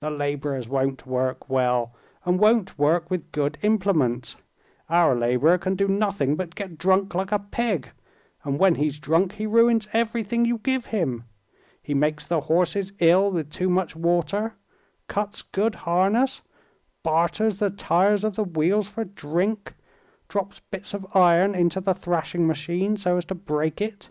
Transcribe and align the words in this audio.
"The 0.00 0.10
laborers 0.12 0.68
won't 0.68 1.04
work 1.04 1.50
well, 1.50 1.92
and 2.24 2.38
won't 2.38 2.78
work 2.78 3.10
with 3.10 3.32
good 3.32 3.58
implements. 3.62 4.36
Our 4.88 5.16
laborer 5.16 5.58
can 5.58 5.74
do 5.74 5.88
nothing 5.88 6.36
but 6.36 6.54
get 6.54 6.78
drunk 6.78 7.12
like 7.12 7.32
a 7.32 7.40
pig, 7.40 7.90
and 8.44 8.60
when 8.60 8.76
he's 8.76 9.00
drunk 9.00 9.32
he 9.32 9.48
ruins 9.48 9.88
everything 9.92 10.44
you 10.44 10.58
give 10.58 10.86
him. 10.94 11.24
He 11.82 11.92
makes 11.92 12.24
the 12.24 12.42
horses 12.42 12.92
ill 13.00 13.32
with 13.32 13.50
too 13.50 13.68
much 13.68 13.96
water, 13.96 14.54
cuts 15.08 15.42
good 15.42 15.74
harness, 15.74 16.42
barters 17.02 17.58
the 17.58 17.70
tires 17.70 18.22
of 18.22 18.36
the 18.36 18.44
wheels 18.44 18.86
for 18.86 19.04
drink, 19.04 19.74
drops 20.28 20.60
bits 20.70 20.94
of 20.94 21.04
iron 21.16 21.56
into 21.56 21.80
the 21.80 21.94
thrashing 21.94 22.46
machine, 22.46 22.96
so 22.96 23.16
as 23.16 23.24
to 23.24 23.34
break 23.34 23.80
it. 23.80 24.10